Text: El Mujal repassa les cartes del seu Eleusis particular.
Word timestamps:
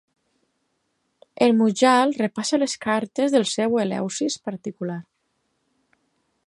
El 1.47 1.53
Mujal 1.59 2.15
repassa 2.21 2.59
les 2.63 2.75
cartes 2.87 3.35
del 3.37 3.47
seu 3.53 3.77
Eleusis 3.85 4.41
particular. 4.49 4.99